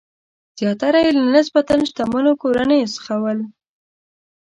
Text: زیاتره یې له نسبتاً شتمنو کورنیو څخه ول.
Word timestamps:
زیاتره 0.57 0.99
یې 1.05 1.11
له 1.17 1.25
نسبتاً 1.35 1.75
شتمنو 1.89 2.31
کورنیو 2.41 2.93
څخه 2.95 3.13
ول. 3.23 3.39